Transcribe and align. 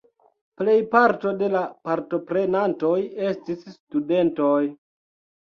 Plejparto 0.59 1.33
de 1.41 1.49
la 1.55 1.61
partoprenantoj 1.89 2.95
estis 3.29 3.69
studentoj. 3.77 4.51